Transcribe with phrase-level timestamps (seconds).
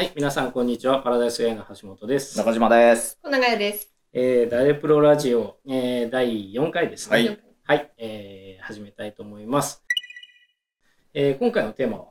[0.00, 1.00] はい、皆さんこんにちは。
[1.02, 2.38] パラダイス AI の橋本です。
[2.38, 3.18] 中島です。
[3.22, 3.92] 小永です。
[4.14, 7.16] えー、ダイレプロラジオ、えー、第4回ですね。
[7.16, 9.84] はいはい、えー、始めたいと思います。
[11.12, 12.04] えー、今回のテーマは、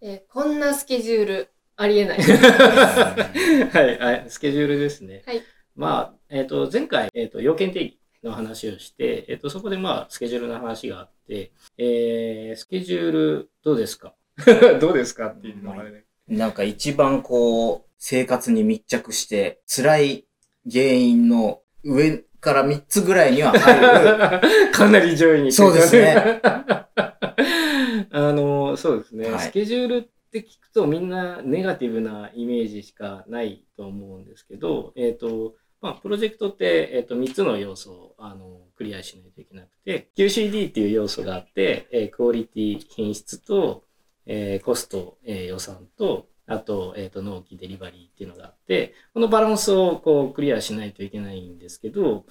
[0.00, 2.20] えーこんなスケジュールありえない。
[2.22, 5.24] はい、はい、スケジュールですね。
[5.26, 5.42] はい。
[5.74, 14.14] まあ、えっ、と、前回、えっ、と、要件定義の話をして、えっ、と、そこでまあ、スケジュールの話があって、えー、スケジュールどうですか？
[14.80, 15.30] どうですか？
[15.30, 16.03] っていうのがね。
[16.28, 20.26] なんか一番こう、生活に密着して、辛い
[20.70, 24.72] 原因の上から3つぐらいには入る。
[24.72, 26.40] かなり上位に来てそうですね。
[28.10, 43.84] あの、そうですね、はいスケジュールって聞くとみんなネガティブなイメージしかないと思うんですけど、えっ、と、まあ、プロジェクトって、えっ、と、3つの要素を、あの、クリアしないといけなくて、QCD っていう要素があって、えークオリティ、品質と、
[44.26, 52.26] えーコスト、えー予算と、あと、えっ、と、納期、デリバリーっていうのがあって、このバランスをこうクリアしないといけないんですけど、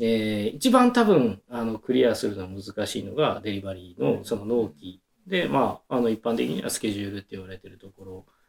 [0.00, 8.04] えー一番多分、あの、クリアするのは難しいのが、デリバリーのその納期で、まあ、あの、一般的にはスケジュールって言われてるとこ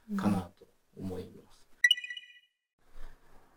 [0.10, 0.66] ろかなと
[0.98, 1.60] 思います。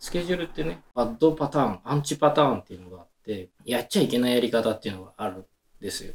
[0.00, 5.44] スケジュールってね、バッドパターン、アンチパターンっていうのがあって、やっちゃいけないやり方っていうのがあるん
[5.80, 6.14] ですよ。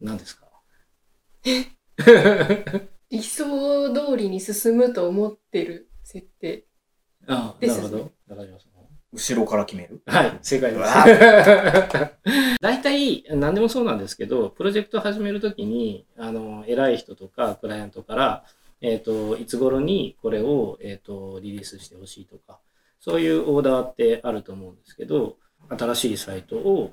[0.00, 0.48] 何ですか？
[3.10, 6.66] 理想通りに進むと思ってる設定。
[7.26, 8.12] あですねなるほど。
[8.28, 8.74] 中島さん。
[9.12, 10.02] 後ろから決める。
[10.06, 12.58] はい、正解です。
[12.60, 18.44] 大体、何でもそうなんですけど、プロジェクト始めるときに、あの、偉い人とか、クライアントから、
[18.80, 22.58] えっ、と、いつ頃にこれを、えっ、と、リリースしてほしいとか、
[22.98, 25.36] そういうオーダーってあると思うんですけど、
[25.68, 26.90] 新しいサイトを、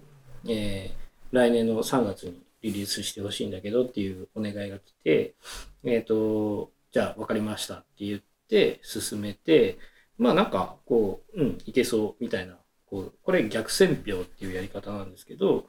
[0.47, 5.35] えー来年の3月にリリースしてほしいんだけどっていうお願いが来て、
[5.83, 9.77] えっ、と、じゃあ分かりましたって言って進めて、
[10.17, 15.65] まあなんかこう、うん、いけそうみたいな、こう、これ逆線標っていうやり方なんですけど、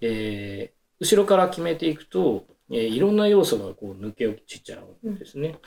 [0.00, 5.58] えー後ろから決めていくと、えーいろんな要素がこう抜け落ちちゃうんですね。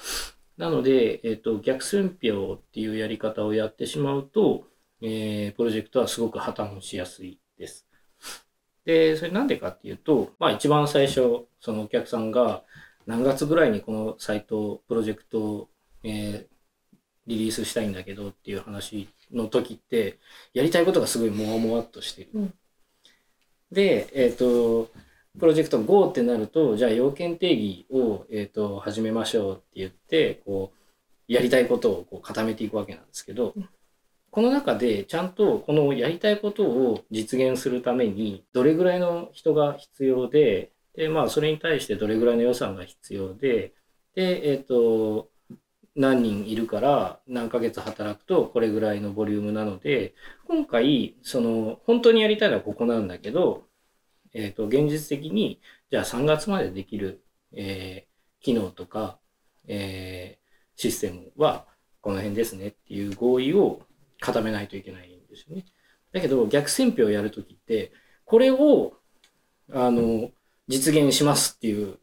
[0.57, 4.63] なので、えっ、と、逆線標っていうやり方をやってしまうと、
[5.01, 7.85] えープロジェクトはすごく破綻しやすいです。
[8.85, 12.63] で、それなんでかっていうと、まあ一番最初、そのお客さんが
[13.05, 15.69] 何月ぐらいにこのサイト、プロジェクトを、
[16.03, 16.55] えー
[17.27, 20.19] リリースしたいんだけどっていう話の時って、
[20.53, 22.29] やりたいことがすごいもわもわっとしてる。
[22.33, 22.53] うん
[23.71, 24.89] で、えっ、と、
[25.39, 33.69] プロジェクト GO ってなると、じゃあ要件定義を、えっ、と、始めましょうって言って、こう、やりたいことをこう固めていくわけなんですけど、うん
[34.35, 43.73] この中でちゃんとこのやりたいことを実現するために、どれぐらいの人が必要で、で、まあ、それに対してどれぐらいの予算が必要で、
[44.13, 45.29] で、えっ、と、
[45.95, 50.13] 何人いるから何ヶ月働くとこれぐらいのボリュームなので、
[50.49, 53.63] 今回、その、本当にやりたいのはここなんだけど、
[54.33, 57.23] えっ、と、現実的に、じゃあ3月までできる、
[57.53, 59.17] えー機能とか、
[59.65, 61.65] えーシステムは
[62.01, 63.79] この辺ですねっていう合意を
[64.19, 65.65] 固めないといけないんですよね。
[66.11, 67.91] だけど、逆選票をやるときって、
[68.25, 68.93] これを、
[69.71, 70.31] あの、
[70.67, 71.97] 実現しますっていう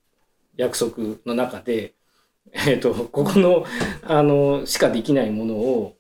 [0.57, 1.95] 約束の中で、
[2.67, 3.65] えっ、と、ここの、
[4.03, 5.97] あの、しかできないものを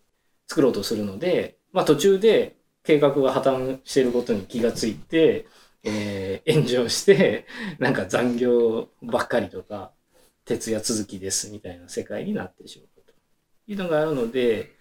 [0.46, 5.46] 作ろうとするので、まあ途中で計画が破綻していることに気がついて、
[5.84, 7.46] えー炎上して、
[7.78, 9.92] なんか残業ばっかりとか、
[10.44, 13.12] 徹夜続きですみたいな世界になってしまうと
[13.68, 14.72] いうのがあるので、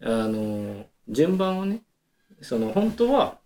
[0.00, 1.82] あの、順番をね、
[2.40, 3.38] その本当は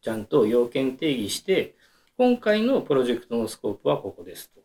[0.00, 1.76] ちゃんと要件定義して、
[2.16, 4.60] 今回のプロジェクトのスコープはここですと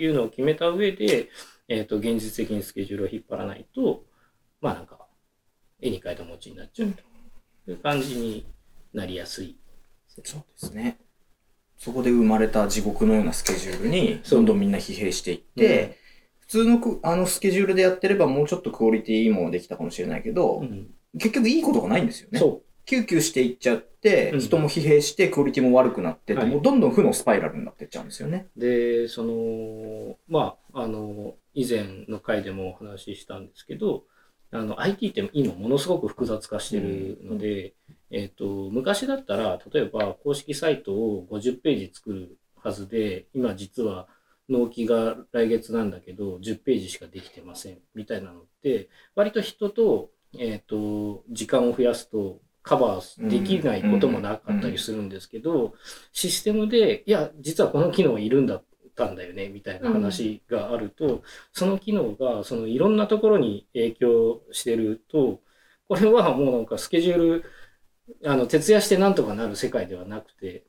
[0.00, 1.28] いうのを決めた上で、
[1.68, 4.04] えっ、と、現実的にスケジュールを引っ張らないと、
[4.60, 5.06] まあなんか、
[5.80, 8.46] 絵に描いた餅になっちゃうという感じに
[8.92, 9.58] なりやすい。
[10.24, 10.98] そうですね。
[11.76, 16.01] そこで生まれた地獄のようなスケジュールに、どんどんみんな疲弊していって、普
[16.52, 22.38] 通のくあのスケジュールでやってればもうちょっとクオリティいいものできたかもしれないけど、うん結局いいことがないんですよね。
[22.38, 28.46] そキューキューしていっちゃって、うん人も疲弊してクオリティも悪くなってもうどんどん負のスパイラルになっていっちゃうんですよね。
[28.56, 28.60] う。
[28.60, 34.04] で、その、まあ、あの、以前の回でもお話ししたんですけど、
[34.50, 37.74] あの、IT って今ものすごく複雑化してるので、
[38.10, 44.08] えっ、と、昔だったら、例えば公式サイトを50ページ作るはずで、今実は
[44.52, 55.74] 納期が来月なんだけど、10ページしかできてません、みたいなのって、割と人と、えっ、と、時間を増やすと、カバーできないこともなかったりするんですけど、
[56.12, 58.64] システムで、いや、実はこの機能いるんだっ
[58.94, 61.22] たんだよねみたいな話があると、
[61.52, 65.40] その機能がそのいろんなところに影響してると
[65.88, 67.44] これはもうなんかスケジュール
[68.24, 70.64] あの徹夜してなんとかなる世界ではなくて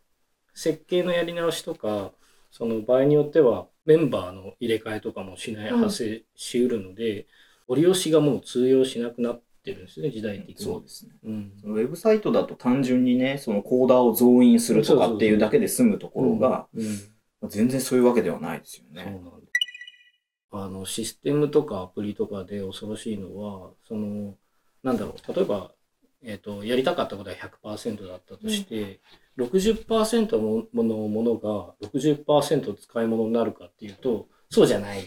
[0.53, 2.12] 設計のやり直しとか
[2.51, 7.27] その場合によってはメンバーの入れ替えとかもしない、発生しうるので、
[7.68, 10.65] 折り押しがもう通用しなくなってるんですね、時代的に。
[10.65, 11.13] そうですね。
[11.24, 16.68] うん、ウェブサイトだと単純にね、そのコーダーを増員するとかっていうだけで済むところが、
[17.44, 19.03] 全然そういうわけではないですよね。
[19.03, 19.53] そうなんです
[20.56, 24.35] あのシステムとかアプリとかで恐ろしいのは、その、
[24.83, 25.71] なんだろう、例えば、
[26.21, 28.97] えっ、ー、と、やりたかったことは100%だったとして、うん
[29.38, 35.03] 60%のものが60%使い物になるかっていうと、そうじゃない。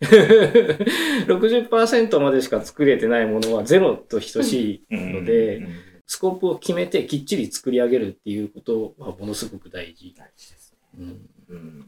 [0.00, 5.66] 60%までしか作れてないものはゼロと等しいので、
[6.06, 10.14] スコープを決めてきっちり作り上げるっていうことはものすごく大事。
[10.16, 11.14] 大事ですね。
[11.50, 11.86] うん、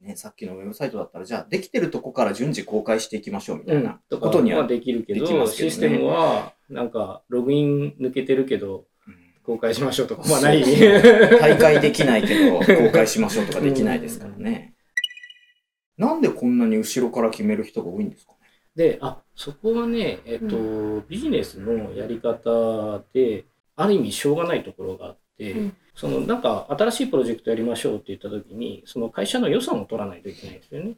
[0.00, 8.86] ね、さっきのウェブサイトだったら、じゃあできてるとこから順次公開していきましょうみたいなことには、うん、できるけど、けどね、システムはなんかログイン抜けてるけど、
[9.46, 10.62] 公開しましょうとかはない。
[11.40, 14.74] 大会できないけど、公開しましょうとかできないですからね。
[15.96, 18.38] なんでこんなに後ろから決める人が多いんですかね？
[18.74, 23.46] で、あ、そこはね、えっ、と、ビジネスのやり方で、
[23.76, 30.92] ある意味しょうがないところがあって、うんそのなんか新しいプロジェクトやりましょうって言った時に、その会社の予算を取らないといけないんですよね。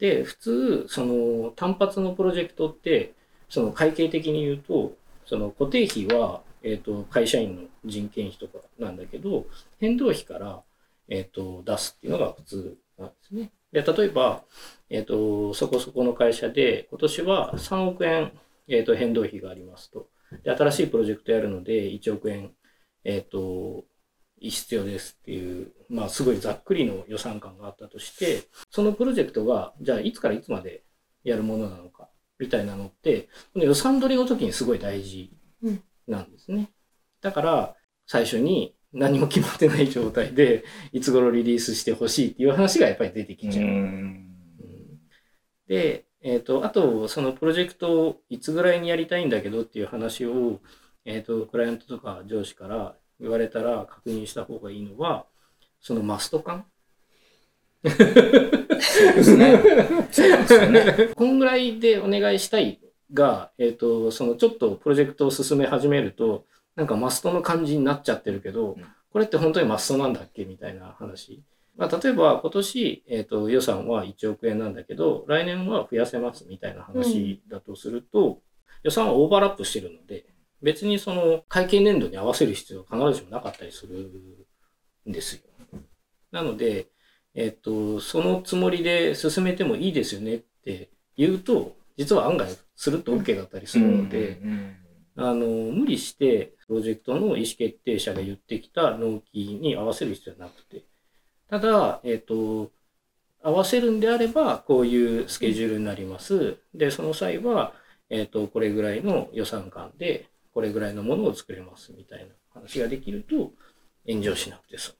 [0.00, 3.12] で、普通、その単発のプロジェクトって、
[3.48, 9.46] その会計的に言うと、その固定費は、えっ、と、会社員の人件費とかなんだけど、
[9.78, 10.62] 変動費から、
[11.08, 13.52] えっ、と、出すっていうのが普通なんですね。
[13.70, 14.42] で、例えば、
[14.88, 18.32] えっ、と、そこそこの会社で、今年は3億円、
[18.66, 20.08] えっ、と、変動費がありますと。
[20.42, 22.52] で、新しいプロジェクトやるので、1億円、
[23.04, 23.84] えっ、と、
[24.40, 30.82] 必要ですっていう、まあ、すごいざっくりの予算感があったとして、そのプロジェクトが、じゃあ、いつからいつまで
[31.24, 32.08] やるものなのか、
[32.38, 35.30] みたいなのって、この予算取りの時にすごい大事
[36.06, 36.70] なんですね。
[37.20, 43.64] だから、最初に何も決まってない状態で、いつ頃リリースしてほしいっていう話がやっぱり出てきちゃう。
[43.64, 44.30] うん
[45.66, 50.60] で、えっ、と、あと、そのプロジェクトをいつぐらいにやりたいんだけどっていう話を、
[51.04, 55.26] えっ、と、クライアントとか上司から言われたら確認した方がいいのは、
[55.80, 56.64] そのマスト感
[57.84, 57.94] そう
[59.14, 59.60] ですね。
[60.10, 61.10] そうですよね。
[61.14, 62.80] こんぐらいでお願いしたい
[63.12, 66.46] が、えっ、と、そのちょっとプロジェクトを進め始めると、
[66.76, 68.84] なんかマストの感じになっちゃってるけど、うん
[69.14, 71.40] これって本当にマストなんだっけみたいな話。
[71.76, 78.42] まあ、例えば今年、えっ、と、予算は1億円なんだけど、来年は増やせますみたいな話だとすると、
[78.82, 80.26] 予算はオーバーラップしてるので、
[80.62, 84.10] 別にその会計年度に合わせる必要は必ずしもなかったりする
[85.08, 85.42] んですよ。
[86.32, 86.88] なので、
[87.34, 94.76] えっと、そのつもりで進めてもいいですよねって言うと、実は案外すると OK だったりするので、うん
[95.16, 100.84] あの、無理してプロジェクトの意思決定者が言ってきた納期に合わせる必要はなくて、
[101.48, 102.72] ただ、えっと、
[103.42, 106.56] 合わせるんであれば、こういうスケジュールになります。
[106.74, 107.74] で、その際は、
[108.10, 113.52] えっと、これぐらいの予算感で、これぐらいのものを作れますみたいな話ができると、
[114.08, 114.96] 炎上しなくて済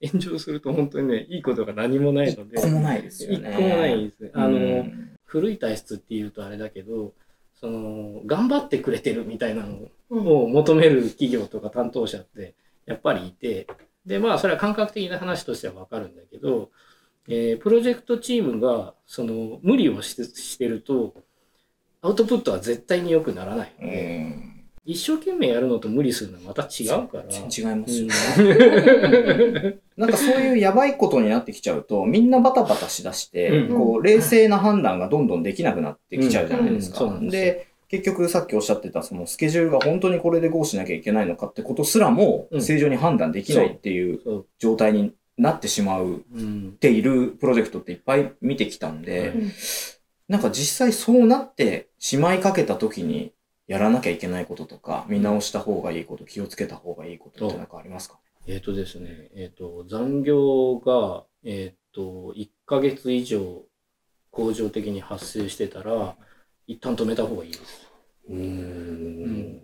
[0.00, 0.08] むと。
[0.12, 2.58] 炎上すると本当にね、いいことが何もないので。
[2.58, 3.50] 一個もないですよね。
[3.50, 4.30] 一個もないです。
[4.34, 7.12] あの、うん古い体質っていうとあれだけど、
[7.54, 10.26] その、頑張ってくれてるみたいなのうん。
[10.28, 12.54] を求める企業とか担当者って
[12.86, 13.66] やっぱりいて、
[14.06, 16.70] で、まあ、それは感覚的な話としてはわかるんだけど、
[17.26, 21.14] えープロジェクトチームが、その、無理をしてしてると、
[22.00, 24.53] アウトプットは絶対に良くならないのうで、ん
[24.86, 27.24] 一生懸命やるのと無理するのはまた違うから。
[27.24, 28.08] 違いますよ。
[28.38, 37.18] うん なんかそういうやばいことになってきちゃうと、みんなバタバタしだして、うんこう、冷静な判断がどんどんできなくなってきちゃうじゃないですか。
[37.22, 44.20] で結局さっきおっしゃってた、そのスケジュールが本当にこれでこうしなきゃいけないのかってことすらも、うん正常に判断できないっていう。
[44.58, 46.72] 状態になってしまううん。
[46.74, 49.52] っているプロジェクトっていっぱい見てきたんで、うん
[50.26, 53.33] なんか実際そうなってしまいかけた時に
[53.66, 58.18] やらなきゃいけないこととか、見直した方がいいこと、気をつけた方がいいことってなんかありますか？
[58.46, 63.62] えっ、とですね、えっ、と、残業が、えっ、と、1ヶ月以上、
[64.30, 66.16] 恒常的に発生してたら、
[66.66, 67.90] 一旦止めた方がいいです。
[68.28, 69.62] うん。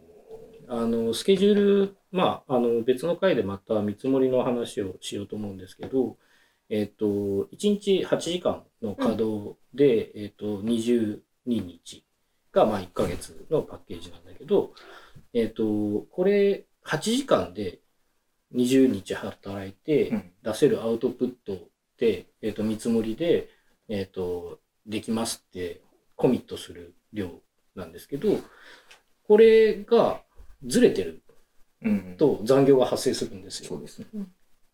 [0.68, 6.16] あの、スケジュール、まあ、あの、別の回でまた見積もりの話をしようと思うんですけど、
[6.70, 7.48] えっ、と、1
[7.80, 12.04] 日8時間の稼働で、えっ、と、22日
[12.52, 14.72] が、まあ、1ヶ月のパッケージなんだけど、
[15.32, 17.80] えっ、と、これ、8時間で
[18.54, 21.58] 20日働いてうん出せるアウトプットっ
[21.98, 23.48] て、えっ、と、見積もりで、
[23.88, 25.82] えっ、と、できますって
[26.16, 27.30] コミットする量
[27.74, 28.38] なんですけど、
[29.24, 30.22] これが
[30.64, 31.22] ずれてる
[31.82, 32.16] うん。
[32.18, 33.68] と残業が発生するんですよ。
[33.70, 34.06] そうですね。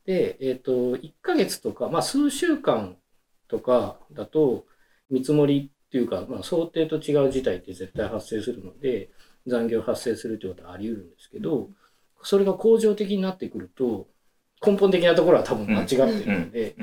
[0.06, 2.96] で、えっ、と、1ヶ月とか、まあ、数週間
[3.48, 4.66] とかだと、
[5.08, 9.10] 見積もりっていうか、まあ、想定と違う事態って絶対発生するので、
[9.46, 11.70] 残業発生するということはあり得るんですけど、
[12.22, 14.08] それが恒常的になってくると、
[14.64, 16.76] 根本的なところは多分間違ってるので、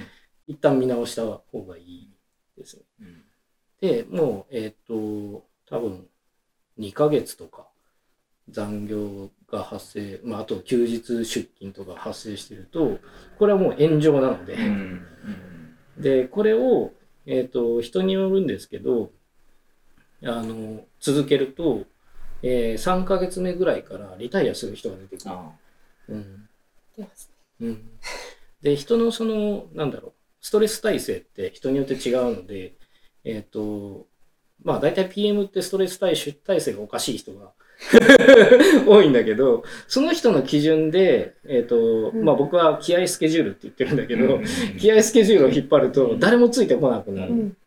[0.48, 2.10] 一旦見直した方がいい
[2.58, 2.84] ですね。
[3.02, 3.24] うん
[3.84, 6.08] で、もう、えっ、と、多分、
[6.80, 7.68] 2ヶ月とか、
[8.48, 13.00] 残業が発生、まあ、あと休日出勤とか発生してると、
[13.38, 15.06] これはもう炎上なので、うん。
[15.98, 16.94] で、これを、
[17.26, 19.12] えっ、と、人によるんですけど、
[20.24, 21.86] あの、続けると、
[22.44, 25.36] えー3ヶ月目ぐらいからリタイアする人が出てくる。
[28.62, 32.74] で人のそのなんだろうストレス耐性って人によって違うので
[33.24, 34.06] えっ、と
[34.64, 37.52] まあ大体 PM ってストレス耐性耐性がおかしい人が
[38.88, 42.24] 多いんだけどその人の基準で、えっとうん。
[42.24, 44.40] まあ、僕は気合スケジュールって言ってるんだけけど、
[44.80, 47.32] 気合スケジュールを引っ張ると誰もついてこなくなる。
[47.32, 47.58] うん。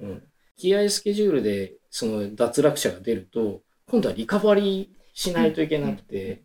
[0.00, 0.22] うん、
[0.56, 6.42] 気合スケジュールでその脱落者が出ると今度はリカバリーしないといけなくて、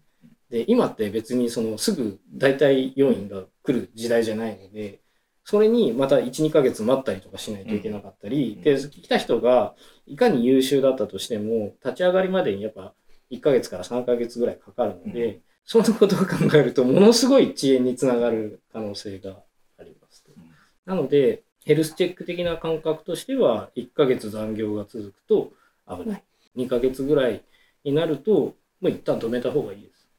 [0.49, 4.99] で今って別にそのすぐ代替要員が来る時代じゃないので
[5.43, 8.61] それにまた12ヶ月待ったりとかしないといけなかったり、うん。
[8.61, 9.73] で来た人が
[10.05, 12.93] いかに優秀だったとしても立ち上がりまでにやっぱ
[13.31, 19.37] 1ヶ月から3ヶ月ぐらいかかるので、うそのことを考えるとものすごい遅延につながる可能性が
[19.79, 20.31] ありますと。
[20.85, 25.51] なので、ヘルスチェック的な感覚としては、1ヶ月残業が続くと
[25.87, 26.23] 危ない。
[26.57, 27.43] 2ヶ月ぐらい
[27.83, 30.09] になると、もう一旦止めた方がいいです。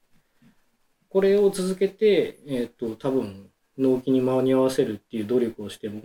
[1.09, 6.02] これを続けて、えっ、と、多分、納期に間に合わせるっていう努力をしても、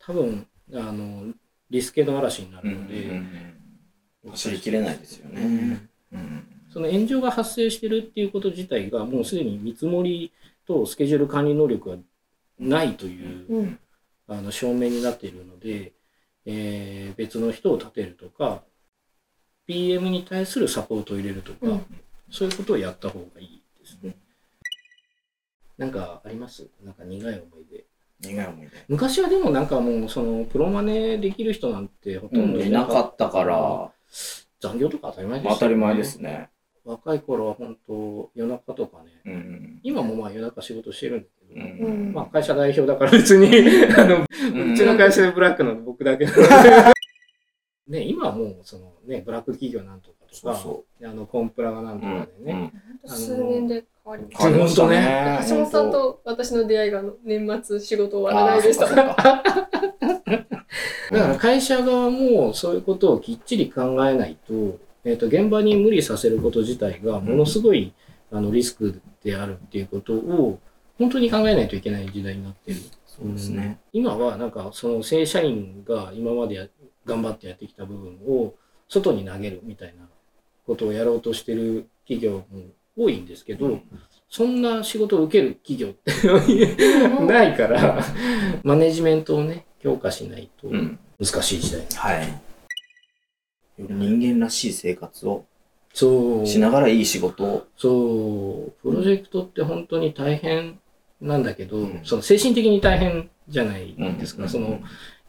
[0.00, 1.32] 多分、あの、
[1.70, 3.22] リスケの嵐になるので、
[4.30, 5.42] 走りきれないですよね。
[5.42, 5.88] うん
[6.72, 10.32] その炎上が発生してるっていうこと自体が、もうすでに見積もり
[10.66, 11.96] とスケジュール管理能力が
[12.58, 13.78] ないといううん
[14.28, 15.92] あの証明になっているので、
[16.46, 18.62] えー別の人を立てるとか、
[19.66, 21.84] PM に対するサポートを入れるとか、うん
[22.30, 24.16] そういうことをやった方がいいですね。
[25.76, 26.66] なんかあります？
[26.82, 27.84] なんか苦い思い出。
[28.26, 28.70] 苦い思い出。
[28.88, 33.90] 昔はでもなんかもうそのプロマネできる人なんてほとんどいなかったから、
[34.62, 35.56] 残業とか当たり前ですよね。
[35.58, 36.48] 当たり前ですね。
[36.84, 43.46] 若い頃は本当夜中とかね、うん今もまあ夜中仕事してるんだけど、うんまあ会社代表だから別に、
[43.96, 46.92] あの、うんうちの会社でブラックなの僕だけなので。
[47.98, 52.72] ね、今はもうそのね、ブラック企業なんとかとか、そあの、コンプラがなんとかでね。
[53.04, 54.42] うん数年で変わりました。
[54.44, 55.40] 変わりましたね。
[55.48, 58.86] 橋本さんと私の出会いが年末仕事終わらないでした。
[61.12, 67.92] だから会社側もそういうことをきっちり考えないと、えっ、と、現場に無理させること自体がものすごい、
[68.30, 70.58] あの、リスクであるっていうことを、
[70.98, 72.80] 本当に考えないといけない時代になってる。
[73.06, 73.78] そうですね。
[73.92, 76.66] 今はなんかその正社員が今までや
[77.04, 78.54] 頑張ってやってきた部分を
[78.88, 80.08] 外に投げるみたいな
[80.66, 82.44] ことをやろうとしてる企業も
[82.96, 83.80] 多いんですけど、
[84.28, 86.12] そんな仕事を受ける企業って
[87.26, 88.02] ないから、
[88.62, 90.98] マネジメントをね、強化しないとうん。
[91.20, 91.86] 難しい時代。
[91.94, 92.28] はい。
[92.28, 95.44] より人間らしい生活を
[95.94, 96.46] そう。
[96.46, 97.66] しながらいい仕事を。
[97.76, 100.78] そう、プロジェクトって本当に大変
[101.20, 104.48] なんだけど、うんその精神的に大変じゃないですか。
[104.48, 104.80] その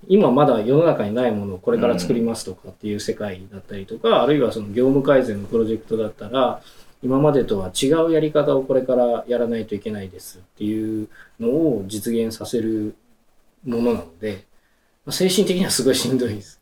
[0.07, 6.61] 今まだ世の中にないものをこれから作りますとかっていう世界だったりとか、あるいはその業務改善のプロジェクトだったら、
[7.01, 12.95] 今までとは違うやり方をこれからやらないといけないですっていうのを実現させる
[13.65, 14.45] ものなので、
[15.05, 16.61] まあ精神的にはすごいしんどいです。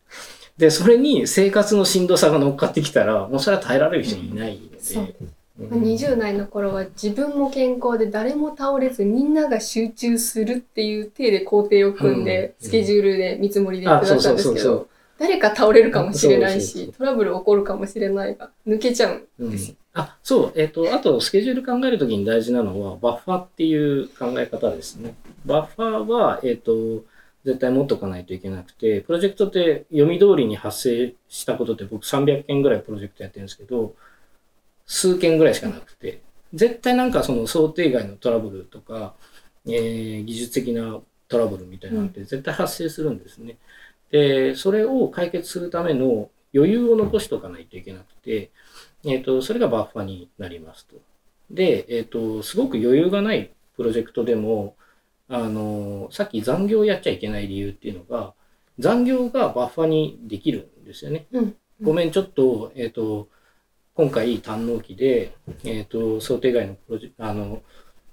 [0.58, 4.82] で、それに生活のしんどさが乗っかってきたら、もうそれは耐えられる人いないので。
[4.82, 14.88] そううん20代の頃は自分も健康で誰も倒れずみんなが集中するっていう体で工程を組んで、うんスケジュールで見積もりでやってたんですけど、
[15.20, 19.28] 誰か倒れるかもしれないし、トラブル起こるかもしれないが、抜けちゃう。
[19.40, 19.58] うん
[19.94, 25.14] あ、そう、えっ、と、あと、スケジュール考えるときに大事なのは、バッファっていう考え方ですね。
[25.46, 27.04] バッファは、えっ、と、
[27.44, 33.96] 絶対持っとかないといけなくて、プロジェクトって読み通りに発生したことって僕300件ぐらいプロジェクトやってるんですけど、
[34.86, 36.22] 数件ぐらいしかなくて、
[36.54, 39.14] 絶対なんかその想定外のトラブルとか、
[39.66, 43.58] えー技術的なトラブルみたいなのって絶対発生するんですね。
[44.12, 48.52] で、それを解決するための余裕を残しておかないといけなくて、
[49.06, 50.96] えっ、と、それがバッファになりますと。
[51.50, 54.76] で、えっ、と、すごく余裕がないプロジェクトでも、
[55.34, 58.34] あの、さっき残業やっちゃいけない理由っていうのが、
[58.80, 61.26] 残業がバッファにできるんですよね。
[61.32, 63.28] うんごめん、ちょっと、えっ、と、
[63.96, 67.64] 今回単納期で、えっ、と、想定外のプロジェあの、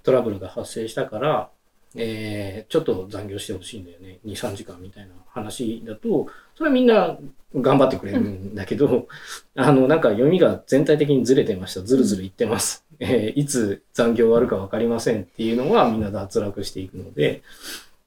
[0.01, 1.51] トラブルが発生したから、
[1.95, 4.19] えーちょっと残業してほしいんだよね。
[4.25, 7.17] 2、3時間みたいな話だと、それはみんな
[7.55, 9.07] 頑張ってくれるんだけど、
[9.55, 11.81] あの、なんか読みが全体的にずれてました。
[11.81, 12.85] ずるずるいってます。
[12.99, 17.41] えーいつ残業終わるかわかりませんっていうのはみんな脱落していくので、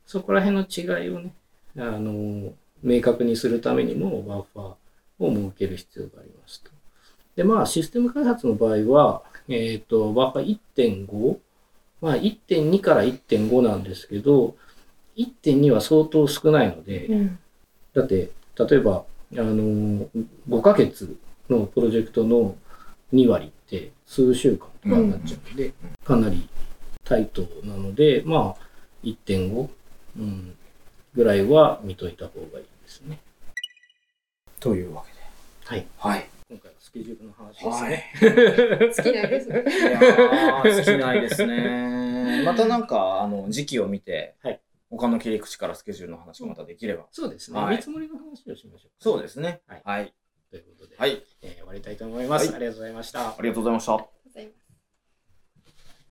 [0.06, 1.32] そこら辺の違いをね、
[1.78, 6.70] あの、明確にするためにもバッファーを設ける必要がありますと。
[7.36, 10.58] で、まあ、システム開発の場合は、えっ、と、バッファー
[11.06, 11.38] 1.5、
[12.00, 14.56] まあ、1.2から1.5なんですけど、
[15.16, 17.38] 1.2は相当少ないので、うん
[17.94, 20.08] だって、例えば、あの、
[20.48, 21.14] 5ヶ月
[21.50, 22.56] のプロジェクトの
[23.12, 25.72] 2割って数週間とかになっちゃうので、
[26.04, 26.48] かなり
[27.04, 28.66] タイトなので、まあ、
[29.04, 29.68] 1.5、
[30.18, 30.56] うん、
[31.14, 33.18] ぐらいは見といた方がいいですね。
[34.60, 35.18] というわけで。
[35.64, 35.86] はい。
[35.98, 36.28] はい。
[36.48, 38.12] 今回はスケジュールの話ですはね。
[38.14, 38.94] い。
[38.96, 39.64] 好きなんですね。
[39.66, 42.42] いやー、尽きないですね。
[42.46, 44.60] またなんか、あの、時期を見て、はい
[44.94, 47.06] 他の切り口からスケジュールの話がまたできれば。
[47.10, 47.58] そうですね。
[47.58, 48.90] はい見積もりの話をしましょう。
[48.98, 49.62] そうですね。
[49.66, 50.14] はいはい。
[50.52, 51.22] ということで、はい。
[51.40, 53.28] えー終わりたいと思います、はいありがとうございました。
[53.30, 54.21] ありがとうございました。